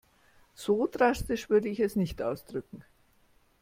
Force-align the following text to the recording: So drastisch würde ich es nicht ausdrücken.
So 0.55 0.87
drastisch 0.91 1.51
würde 1.51 1.69
ich 1.69 1.79
es 1.79 1.95
nicht 1.95 2.23
ausdrücken. 2.23 2.83